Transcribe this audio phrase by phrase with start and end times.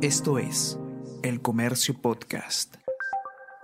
[0.00, 0.78] Esto es
[1.24, 2.76] El Comercio Podcast.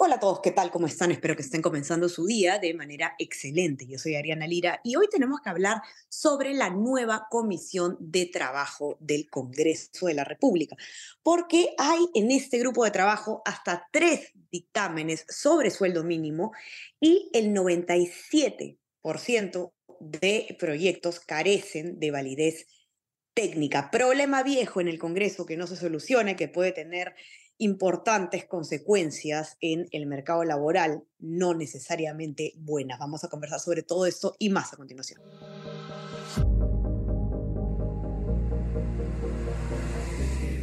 [0.01, 0.73] Hola a todos, ¿qué tal?
[0.73, 1.13] ¿Cómo están?
[1.13, 3.87] Espero que estén comenzando su día de manera excelente.
[3.87, 8.97] Yo soy Ariana Lira y hoy tenemos que hablar sobre la nueva Comisión de Trabajo
[8.99, 10.75] del Congreso de la República,
[11.23, 16.51] porque hay en este grupo de trabajo hasta tres dictámenes sobre sueldo mínimo
[16.99, 22.67] y el 97% de proyectos carecen de validez
[23.35, 23.91] técnica.
[23.91, 27.15] Problema viejo en el Congreso que no se solucione, que puede tener
[27.59, 32.99] importantes consecuencias en el mercado laboral, no necesariamente buenas.
[32.99, 35.21] Vamos a conversar sobre todo esto y más a continuación.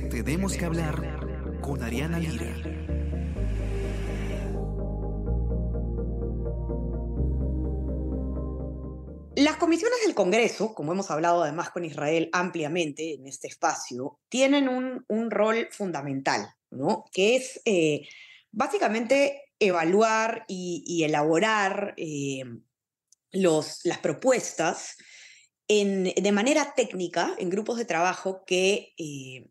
[0.09, 2.80] Tenemos que hablar con Ariana Lira.
[9.41, 14.69] Las comisiones del Congreso, como hemos hablado además con Israel ampliamente en este espacio, tienen
[14.69, 17.05] un, rol fundamental, ¿no?
[17.11, 18.07] Que es eh,
[18.51, 22.43] básicamente evaluar y, elaborar eh,
[23.31, 24.97] los, las propuestas
[25.67, 29.49] de manera técnica en grupos de trabajo que eh,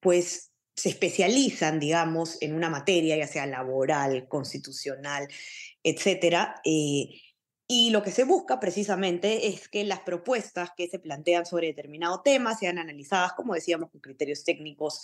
[0.00, 5.28] pues se especializan, digamos, en una materia, ya sea laboral, constitucional,
[5.82, 6.54] etcétera,
[7.72, 12.20] y lo que se busca precisamente es que las propuestas que se plantean sobre determinado
[12.20, 15.02] tema sean analizadas, como decíamos, con criterios técnicos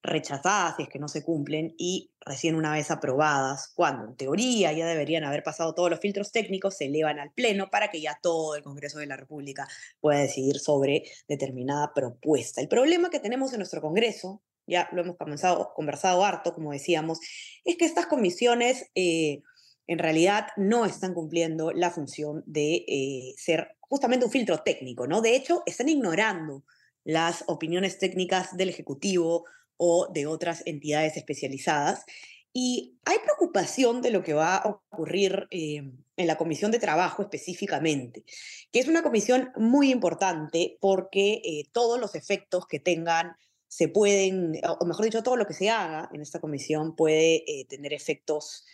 [0.00, 4.70] rechazadas si es que no se cumplen y recién una vez aprobadas, cuando en teoría
[4.72, 8.16] ya deberían haber pasado todos los filtros técnicos, se elevan al Pleno para que ya
[8.22, 9.66] todo el Congreso de la República
[9.98, 12.60] pueda decidir sobre determinada propuesta.
[12.60, 17.18] El problema que tenemos en nuestro Congreso, ya lo hemos comenzado, conversado harto, como decíamos,
[17.64, 18.88] es que estas comisiones...
[18.94, 19.42] Eh,
[19.86, 25.20] en realidad no están cumpliendo la función de eh, ser justamente un filtro técnico, ¿no?
[25.20, 26.64] De hecho, están ignorando
[27.04, 29.44] las opiniones técnicas del Ejecutivo
[29.76, 32.06] o de otras entidades especializadas.
[32.52, 35.82] Y hay preocupación de lo que va a ocurrir eh,
[36.16, 38.24] en la Comisión de Trabajo específicamente,
[38.72, 44.60] que es una comisión muy importante porque eh, todos los efectos que tengan se pueden,
[44.80, 48.64] o mejor dicho, todo lo que se haga en esta comisión puede tener efectos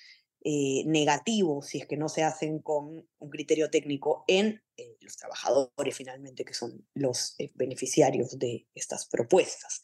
[0.43, 5.19] eh, negativos si es que no se hacen con un criterio técnico en eh, los
[5.19, 9.83] trabajadores finalmente, que son los eh, beneficiarios de estas propuestas.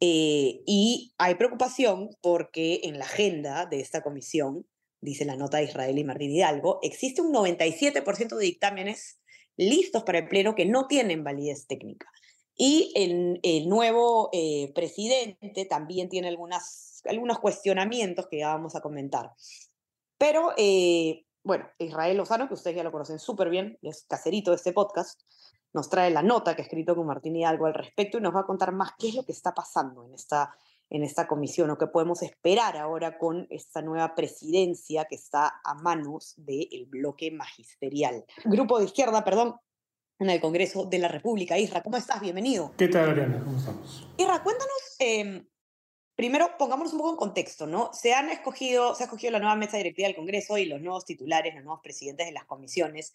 [0.00, 4.66] y hay preocupación porque en la agenda de esta comisión,
[5.00, 9.20] dice la nota de Israel y Martín Hidalgo, existe un 97% de dictámenes
[9.56, 12.08] listos para el Pleno que no tienen validez técnica.
[12.56, 14.30] Y el, el nuevo
[14.74, 19.30] presidente también tiene algunas, algunos cuestionamientos que ya vamos a comentar.
[20.18, 24.56] Pero, eh, bueno, Israel Lozano, que ustedes ya lo conocen súper bien, es caserito de
[24.56, 25.22] este podcast,
[25.72, 28.40] nos trae la nota que ha escrito con Martín Hidalgo al respecto y nos va
[28.40, 30.56] a contar más qué es lo que está pasando en esta,
[30.88, 35.74] en esta comisión o qué podemos esperar ahora con esta nueva presidencia que está a
[35.74, 38.24] manos del bloque magisterial.
[38.44, 39.56] Grupo de izquierda, perdón,
[40.18, 41.58] en el Congreso de la República.
[41.58, 42.20] Isra, ¿cómo estás?
[42.20, 42.72] Bienvenido.
[42.78, 43.44] ¿Qué tal, Ariana?
[43.44, 44.08] ¿Cómo estamos?
[44.16, 45.46] Isra, cuéntanos em,
[46.16, 47.90] primero pongámonos un poco en contexto, ¿no?
[47.92, 51.04] Se han escogido, se ha escogido la nueva mesa directiva del Congreso y los nuevos
[51.04, 53.12] titulares, los nuevos presidentes de las comisiones,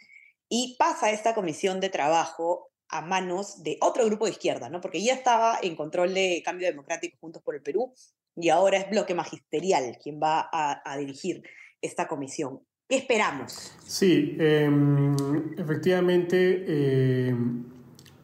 [0.47, 4.81] y pasa esta comisión de trabajo a manos de otro grupo de izquierda, ¿no?
[4.81, 7.93] Porque ya estaba en control de Cambio Democrático Juntos por el Perú
[8.35, 11.41] y ahora es bloque magisterial quien va a, dirigir
[11.81, 12.59] esta comisión.
[12.87, 13.73] ¿Qué esperamos?
[13.85, 15.15] Sí, em,
[15.57, 17.63] efectivamente, em,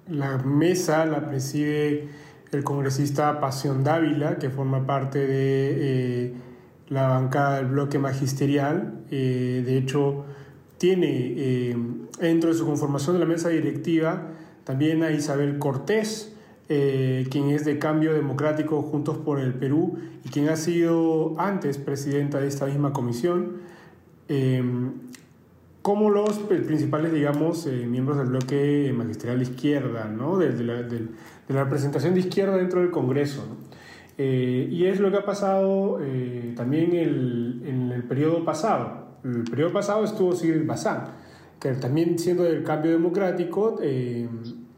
[0.07, 2.09] la mesa la preside
[2.51, 6.33] el congresista Pasión Dávila, que forma parte de eh,
[6.89, 9.01] la bancada del bloque magisterial.
[9.11, 10.25] Eh, de hecho,
[10.77, 11.75] tiene eh,
[12.19, 14.31] dentro de su conformación de la mesa directiva
[14.63, 16.33] también a Isabel Cortés,
[16.67, 22.41] quien es de Cambio Democrático Juntos por el Perú y quien ha sido antes presidenta
[22.41, 23.61] de esta misma comisión
[25.87, 30.37] como los principales, digamos, miembros del bloque magisterial de izquierda, ¿no?
[30.37, 31.07] de, la, de
[31.47, 33.45] la representación de izquierda dentro del Congreso.
[34.17, 39.19] Eh, y es lo que ha pasado eh, también el, en el periodo pasado.
[39.23, 41.05] El periodo pasado estuvo Sigrid Bazán,
[41.57, 44.27] que también siendo del cambio democrático eh,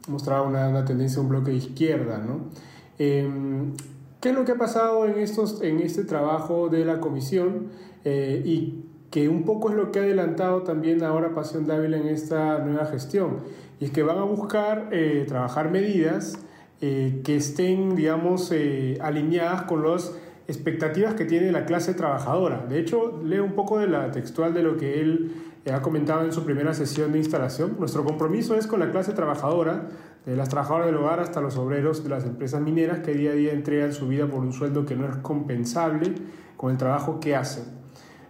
[0.10, 2.20] mostraba una, una, tendencia, un bloque de izquierda.
[2.20, 2.52] ¿no?
[3.00, 7.70] ¿Qué es lo que ha pasado en, estos, en este trabajo de la comisión?
[8.06, 12.60] y que un poco es lo que ha adelantado también ahora Pasión Dávila en esta
[12.60, 13.38] nueva gestión,
[13.80, 14.90] y es que van a buscar
[15.28, 16.38] trabajar medidas
[16.82, 20.16] eh, que estén, digamos, eh, alineadas con las
[20.48, 22.66] expectativas que tiene la clase trabajadora.
[22.70, 25.34] De hecho, leo un poco de la textual de lo que él
[25.66, 27.76] eh, ha comentado en su primera sesión de instalación.
[27.78, 29.90] Nuestro compromiso es con la clase trabajadora
[30.26, 33.34] de las trabajadoras del hogar hasta los obreros de las empresas mineras que día a
[33.34, 36.14] día entregan su vida por un sueldo que no es compensable
[36.56, 37.79] con el trabajo que hacen.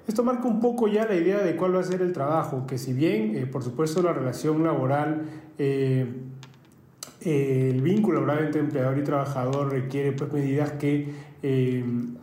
[0.09, 2.79] Esto marca un poco ya la idea de cuál va a ser el trabajo, que
[2.79, 5.21] si bien, eh, por supuesto, la relación laboral,
[5.59, 6.07] eh,
[7.21, 11.13] eh, el vínculo laboral entre empleador y trabajador requiere pues, medidas que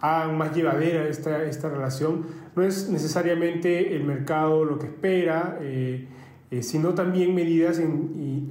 [0.00, 5.56] hagan más llevadera esta, esta relación, no es necesariamente el mercado lo que espera,
[6.60, 7.80] sino también medidas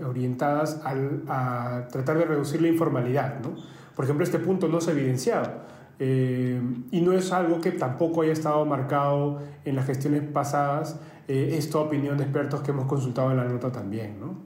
[0.08, 3.42] orientadas a tratar de reducir la informalidad.
[3.42, 3.54] ¿no?
[3.98, 6.62] Por ejemplo, este punto no se ha evidenciado eh,
[6.92, 11.80] y no es algo que tampoco haya estado marcado en las gestiones pasadas, eh, esta
[11.80, 14.20] opinión de expertos que hemos consultado en la nota también.
[14.20, 14.42] ¿no?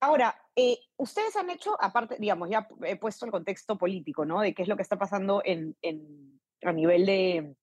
[0.00, 0.34] Ahora,
[0.96, 4.40] ustedes han hecho, aparte, digamos, ya he puesto el contexto político, ¿no?
[4.40, 7.56] De qué es lo que está pasando en, en, a nivel de,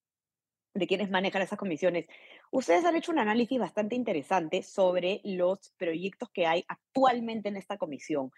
[0.74, 2.08] de quienes manejan esas comisiones.
[2.52, 7.78] Ustedes han hecho un análisis bastante interesante sobre los proyectos que hay actualmente en esta
[7.78, 8.32] comisión.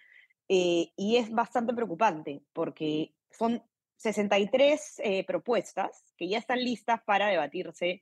[0.49, 3.63] Eh, y es bastante preocupante porque son
[4.03, 8.01] 63 eh, propuestas que ya están listas para debatirse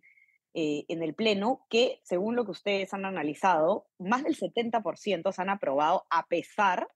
[0.53, 5.41] eh, en el Pleno, que según lo que ustedes han analizado, más del 70% se
[5.41, 6.89] han aprobado a pesar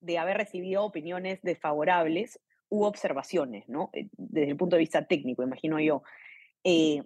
[0.00, 3.90] de haber recibido opiniones desfavorables u observaciones, ¿no?
[4.12, 6.02] Desde el punto de vista técnico, imagino yo.
[6.64, 7.02] Eh,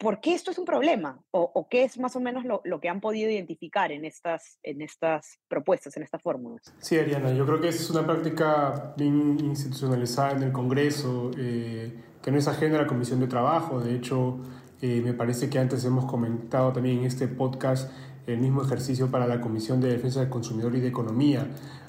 [0.00, 1.20] ¿Por qué esto es un problema?
[1.30, 5.38] ¿O, qué es más o menos lo, que han podido identificar en estas, en estas
[5.46, 6.74] propuestas, en estas fórmulas?
[6.78, 11.92] Sí, Ariana, yo creo que es una práctica bien institucionalizada en el Congreso, eh,
[12.22, 13.78] que no es ajena a la Comisión de Trabajo.
[13.78, 14.38] De hecho,
[14.80, 17.92] eh, me parece que antes hemos comentado también en este podcast
[18.26, 21.46] el mismo ejercicio para la Comisión de Defensa del Consumidor y de Economía.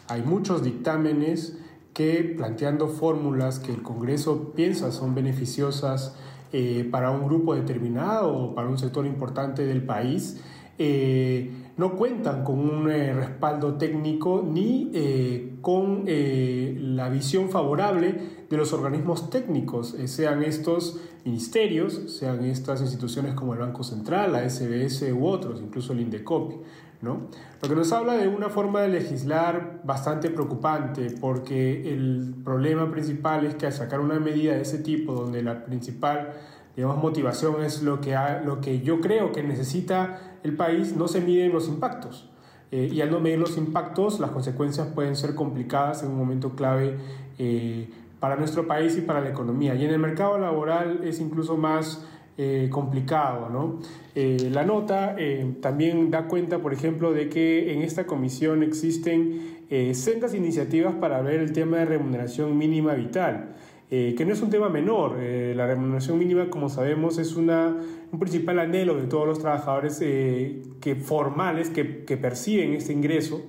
[0.09, 1.57] Hay muchos dictámenes
[1.93, 6.17] que planteando fórmulas que el Congreso piensa son beneficiosas
[6.53, 10.41] eh, para un grupo determinado o para un sector importante del país,
[10.77, 14.91] eh, no cuentan con un eh, respaldo técnico ni
[15.61, 18.15] con la visión favorable
[18.49, 24.49] de los organismos técnicos, sean estos ministerios, sean estas instituciones como el Banco Central, la
[24.49, 26.55] SBS u otros, incluso el INDECOPI.
[27.01, 27.27] ¿No?
[27.61, 33.45] Lo que nos habla de una forma de legislar bastante preocupante, porque el problema principal
[33.45, 36.33] es que al sacar una medida de ese tipo, donde la principal
[36.75, 41.21] digamos, motivación es lo que, lo que yo creo que necesita el país, no se
[41.21, 42.29] miden los impactos.
[42.71, 46.55] Eh, y al no medir los impactos, las consecuencias pueden ser complicadas en un momento
[46.55, 46.97] clave
[47.37, 47.89] eh,
[48.19, 49.75] para nuestro país y para la economía.
[49.75, 52.05] Y en el mercado laboral es incluso más
[52.43, 53.49] eh, complicado.
[53.49, 53.79] ¿no?
[54.15, 59.61] Eh, la nota eh, también da cuenta, por ejemplo, de que en esta comisión existen
[59.93, 63.55] sendas iniciativas para ver el tema de remuneración mínima vital.
[63.89, 65.17] que no es un tema menor.
[65.55, 67.77] la remuneración mínima, como sabemos, es una,
[68.11, 73.41] un principal anhelo de todos los trabajadores que, formales que, que, perciben este ingreso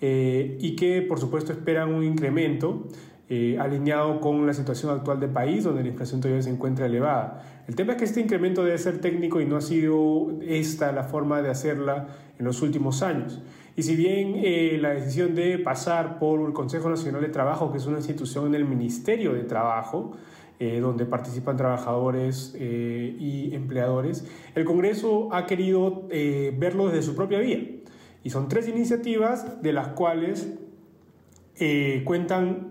[0.00, 2.88] y que, por supuesto, esperan un incremento.
[3.32, 7.62] Eh, alineado con la situación actual del país, donde la inflación todavía se encuentra elevada.
[7.68, 11.04] El tema es que este incremento debe ser técnico y no ha sido esta la
[11.04, 12.08] forma de hacerla
[12.40, 13.40] en los últimos años.
[13.76, 17.78] Y si bien eh, la decisión de pasar por el Consejo Nacional de Trabajo, que
[17.78, 20.10] es una institución en el Ministerio de Trabajo,
[20.58, 24.26] eh, donde participan trabajadores y empleadores,
[24.56, 27.60] el Congreso ha querido verlo desde su propia vía.
[28.24, 30.52] Y son tres iniciativas de las cuales
[32.04, 32.69] cuentan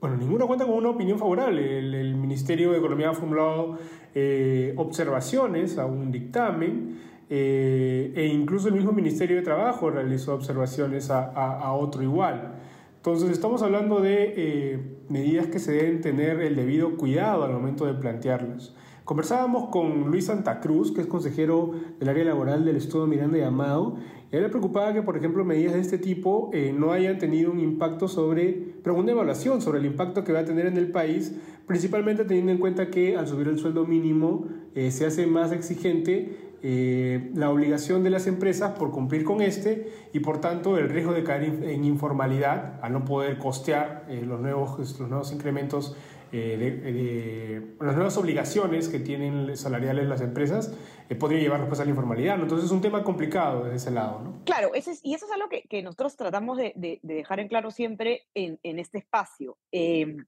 [0.00, 1.78] bueno, ninguno cuenta con una opinión favorable.
[1.78, 3.78] El, Ministerio de Economía ha formulado
[4.14, 6.98] eh, observaciones a un dictamen
[7.28, 12.54] eh, e incluso el mismo Ministerio de Trabajo realizó observaciones a, otro igual.
[12.96, 17.86] Entonces estamos hablando de eh, medidas que se deben tener el debido cuidado al momento
[17.86, 18.74] de plantearlas.
[19.06, 21.70] Conversábamos con Luis Santa Cruz, que es consejero
[22.00, 23.98] del área laboral del Estudio Miranda y Amado,
[24.32, 27.52] y él le preocupaba que, por ejemplo, medidas de este tipo eh, no hayan tenido
[27.52, 30.90] un impacto sobre, pero una evaluación sobre el impacto que va a tener en el
[30.90, 31.36] país,
[31.68, 36.56] principalmente teniendo en cuenta que al subir el sueldo mínimo eh, se hace más exigente
[36.64, 41.12] eh, la obligación de las empresas por cumplir con este y por tanto el riesgo
[41.12, 45.94] de caer en informalidad al no poder costear los, nuevos, los nuevos incrementos
[46.32, 50.76] eh, de, las nuevas obligaciones que tienen salariales las empresas
[51.08, 52.40] eh, podría llevar después a la informalidad.
[52.40, 54.20] Entonces es un tema complicado desde ese lado.
[54.20, 54.44] ¿no?
[54.44, 57.48] Claro, ese es, y eso es algo que, que nosotros tratamos de, de, dejar en
[57.48, 59.56] claro siempre en, en este espacio.
[59.70, 60.24] Em,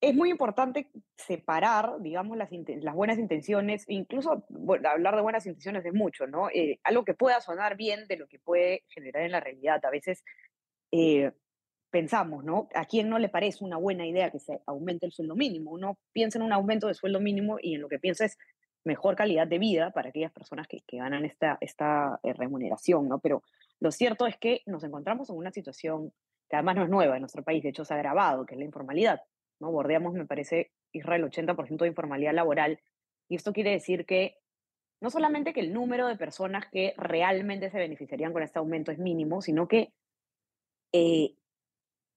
[0.00, 4.46] es muy importante separar, digamos, las, las buenas intenciones, incluso
[4.90, 6.48] hablar de buenas intenciones es mucho, ¿no?
[6.48, 9.84] Eh, algo que pueda sonar bien de lo que puede generar en la realidad.
[9.84, 10.24] A veces
[11.90, 12.68] pensamos, ¿no?
[12.74, 15.72] ¿A quién no le parece una buena idea que se aumente el sueldo mínimo?
[15.72, 18.38] Uno piensa en un aumento de sueldo mínimo y en lo que piensa es
[18.84, 23.18] mejor calidad de vida para aquellas personas que, que ganan esta, esta eh, remuneración, ¿no?
[23.18, 23.42] Pero
[23.80, 26.12] lo cierto es que nos encontramos en una situación
[26.48, 28.58] que además no es nueva en nuestro país, de hecho se ha agravado, que es
[28.58, 29.20] la informalidad,
[29.60, 29.70] ¿no?
[29.70, 32.80] Bordeamos, me parece, Israel, 80% de informalidad laboral,
[33.28, 34.38] y esto quiere decir que
[35.00, 38.98] no solamente que el número de personas que realmente se beneficiarían con este aumento es
[38.98, 39.92] mínimo, sino que
[40.92, 41.34] eh,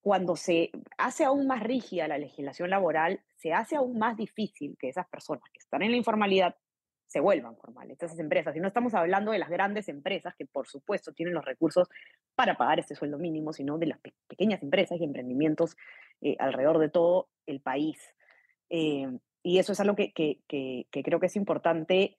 [0.03, 4.89] cuando se hace aún más rígida la legislación laboral, se hace aún más difícil que
[4.89, 6.57] esas personas que están en la informalidad
[7.07, 8.53] se vuelvan formales, estas empresas.
[8.53, 11.87] Y no estamos hablando de las grandes empresas que, por supuesto, tienen los recursos
[12.35, 15.77] para pagar este sueldo mínimo, sino de las pequeñas empresas y emprendimientos
[16.19, 17.97] eh, alrededor de todo el país.
[18.69, 19.07] Eh,
[19.41, 22.17] y eso es algo que, que, que creo que es importante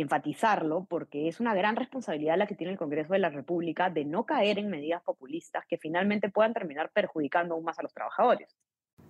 [0.00, 4.04] enfatizarlo porque es una gran responsabilidad la que tiene el Congreso de la República de
[4.04, 8.56] no caer en medidas populistas que finalmente puedan terminar perjudicando aún más a los trabajadores.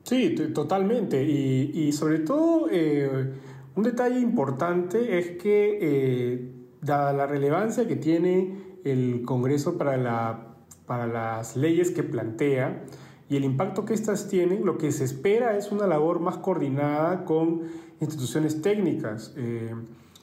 [0.02, 1.23] Sí, totalmente.
[1.23, 3.33] Y, sobre todo, eh,
[3.75, 10.57] un detalle importante es que, eh, dada la relevancia que tiene el Congreso para, la,
[10.87, 12.85] para las leyes que plantea
[13.28, 17.25] y el impacto que éstas tienen, lo que se espera es una labor más coordinada
[17.25, 17.62] con
[18.00, 19.35] instituciones técnicas.
[19.37, 19.75] Eh,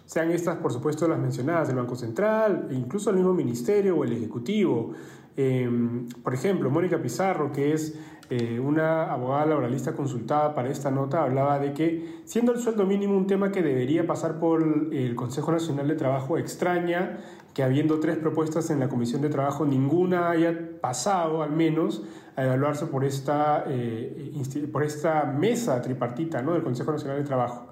[0.06, 4.04] sean estas, por supuesto, las mencionadas, el Banco Central, e incluso el mismo Ministerio o
[4.04, 4.94] el Ejecutivo.
[5.36, 11.24] Em, por ejemplo, Mónica Pizarro, que es eh, una abogada laboralista consultada para esta nota,
[11.24, 15.52] hablaba de que, siendo el sueldo mínimo un tema que debería pasar por el Consejo
[15.52, 17.18] Nacional de Trabajo, extraña
[17.54, 22.04] que habiendo tres propuestas en la Comisión de Trabajo, ninguna haya pasado al menos
[22.36, 24.32] a evaluarse por esta, eh,
[24.72, 26.54] por esta mesa tripartita ¿no?
[26.54, 27.68] del Consejo Nacional de Trabajo.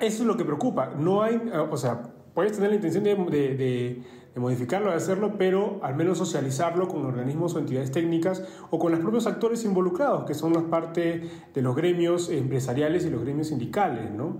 [0.00, 0.92] Eso es lo que preocupa.
[0.98, 1.40] No hay,
[1.70, 2.02] o sea,
[2.34, 4.02] puedes tener la intención de, de,
[4.40, 9.00] modificarlo, de hacerlo, pero al menos socializarlo con organismos o entidades técnicas o con los
[9.00, 14.10] propios actores involucrados, que son las parte de los gremios empresariales y los gremios sindicales,
[14.10, 14.38] ¿no?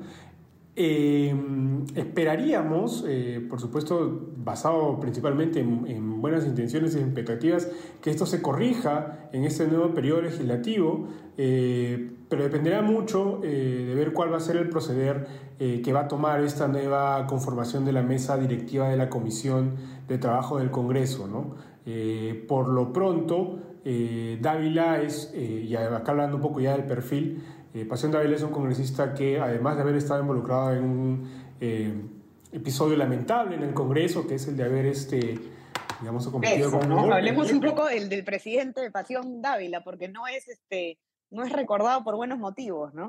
[0.75, 1.35] Eh,
[1.95, 7.69] esperaríamos, eh, por supuesto, basado principalmente en, buenas intenciones y expectativas,
[8.01, 14.15] que esto se corrija en este nuevo periodo legislativo, eh, pero dependerá mucho de ver
[14.15, 15.27] cuál va a ser el proceder
[15.59, 19.75] que va a tomar esta nueva conformación de la mesa directiva de la Comisión
[20.09, 21.29] de Trabajo del Congreso.
[21.29, 21.57] ¿no?
[22.49, 23.59] por lo pronto,
[24.41, 27.43] Dávila es, y acá hablando un poco ya del perfil,
[27.75, 31.93] eh, Pasión Dávila es un congresista que, además de haber estado involucrado en un eh,
[32.53, 35.39] episodio lamentable en el Congreso, que es el de haber, este,
[36.01, 37.13] digamos, cometido con ¿no?
[37.13, 40.99] Hablemos un poco del, del presidente de Pasión Dávila, porque no es este
[41.33, 43.09] no es recordado por buenos motivos, ¿no?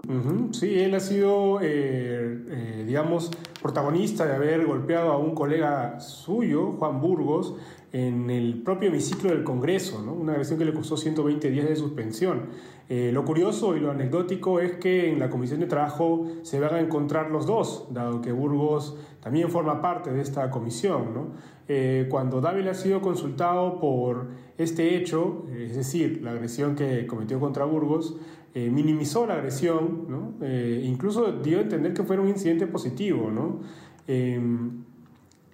[0.53, 3.29] Sí, él ha sido, eh, digamos,
[3.61, 7.55] protagonista de haber golpeado a un colega suyo, Juan Burgos,
[7.91, 10.13] en el propio hemiciclo del Congreso, ¿no?
[10.13, 12.49] una agresión que le costó 120 días de suspensión.
[12.89, 16.75] Eh, lo curioso y lo anecdótico es que en la Comisión de Trabajo se van
[16.75, 21.13] a encontrar los dos, dado que Burgos también forma parte de esta comisión.
[21.13, 21.27] ¿no?
[21.69, 27.39] Eh, cuando Dávila ha sido consultado por este hecho, es decir, la agresión que cometió
[27.39, 28.17] contra Burgos,
[28.53, 30.45] eh, minimizó la agresión, ¿no?
[30.45, 33.31] incluso dio a entender que fuera un incidente positivo.
[33.31, 33.61] ¿no?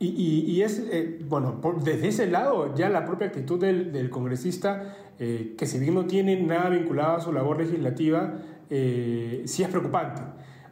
[0.01, 5.65] Y, es, eh, bueno, desde ese lado, ya la propia actitud del, congresista, eh, que
[5.65, 8.35] si bien no tiene nada vinculado a su labor legislativa,
[8.69, 10.21] eh, sí es preocupante.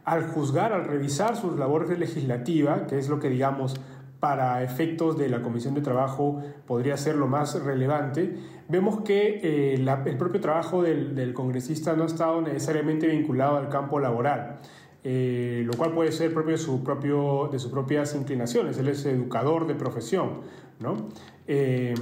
[0.04, 3.78] Al juzgar, al revisar su labor legislativa, que es lo que digamos
[4.20, 8.36] para efectos de la Comisión de Trabajo podría ser lo más relevante,
[8.68, 14.00] vemos que el propio trabajo del, del congresista no ha estado necesariamente vinculado al campo
[14.00, 14.58] laboral.
[15.04, 18.78] Eh, lo cual puede ser propio de, su propio, de sus propias inclinaciones.
[18.78, 20.40] Él es educador de profesión,
[20.80, 21.08] ¿no?
[21.46, 21.94] Eh,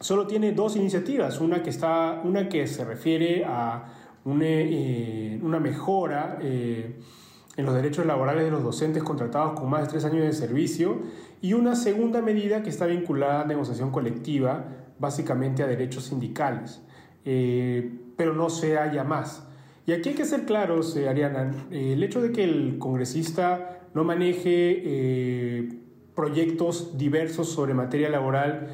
[0.00, 3.92] solo tiene dos iniciativas, una que, está, una que se refiere a
[4.24, 9.88] una, eh, una mejora en los derechos laborales de los docentes contratados con más de
[9.88, 11.00] tres años de servicio
[11.40, 14.64] y una segunda medida que está vinculada a negociación colectiva,
[14.98, 16.82] básicamente a derechos sindicales,
[17.24, 19.46] pero no se haya más.
[19.86, 23.86] Y aquí hay que ser claros, eh, Ariana, eh, el hecho de que el congresista
[23.94, 25.68] no maneje eh,
[26.14, 28.68] proyectos diversos sobre materia laboral,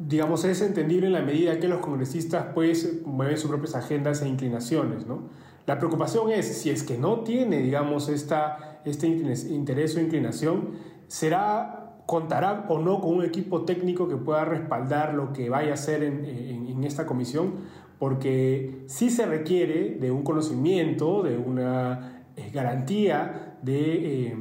[0.00, 4.28] digamos, es entendible en la medida que los congresistas pues mueven sus propias agendas e
[4.28, 5.28] inclinaciones, ¿no?
[5.66, 10.70] La preocupación es, si es que no tiene, digamos, esta, este interés o inclinación,
[11.06, 15.74] será, contará o no con un equipo técnico que pueda respaldar lo que vaya a
[15.74, 17.56] hacer en, en esta comisión,
[17.98, 24.36] porque sí se requiere de un conocimiento, de una eh, garantía de eh,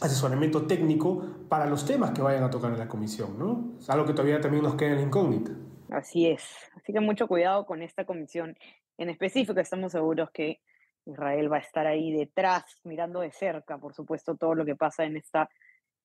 [0.00, 3.76] asesoramiento técnico para los temas que vayan a tocar en la comisión, ¿no?
[3.78, 5.52] Es algo que todavía también nos queda en la incógnita.
[5.90, 6.42] Así es.
[6.74, 8.56] Así que mucho cuidado con esta comisión
[8.98, 9.58] en específico.
[9.60, 10.60] Estamos seguros que
[11.04, 15.04] Israel va a estar ahí detrás, mirando de cerca, por supuesto, todo lo que pasa
[15.04, 15.48] en, esta,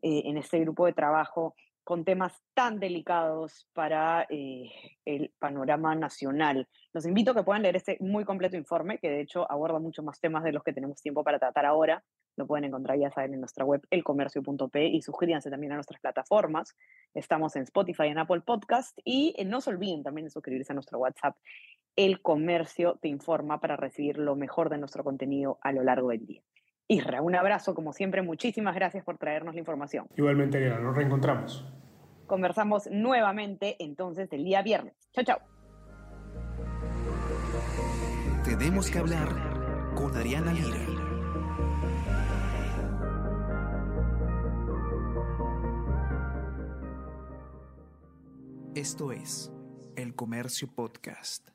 [0.02, 1.56] eh, en este grupo de trabajo
[1.92, 4.72] con temas tan delicados para eh,
[5.04, 6.70] el panorama nacional.
[6.94, 10.02] Los invito a que puedan leer este muy completo informe, que de hecho aborda mucho
[10.02, 12.02] más temas de los que tenemos tiempo para tratar ahora.
[12.38, 16.78] Lo pueden encontrar, ya saben, en nuestra web elcomercio.p y suscríbanse también a nuestras plataformas.
[17.14, 20.76] Estamos en Spotify, en Apple Podcast y eh, no se olviden también de suscribirse a
[20.76, 21.36] nuestro WhatsApp.
[21.98, 26.26] El Comercio te informa para recibir lo mejor de nuestro contenido a lo largo del
[26.26, 26.42] día.
[26.88, 30.08] Isra, un abrazo, como siempre, muchísimas gracias por traernos la información.
[30.16, 31.66] Igualmente, Ariana, nos reencontramos.
[32.32, 34.96] Conversamos nuevamente entonces el día viernes.
[35.12, 35.40] Chao, chao.
[38.46, 39.28] Tenemos que hablar
[39.96, 40.78] con Ariana Lira.
[48.76, 49.52] Esto es
[49.98, 51.50] El Comercio Podcast.